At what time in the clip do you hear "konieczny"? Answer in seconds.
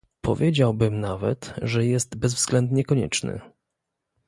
2.85-3.41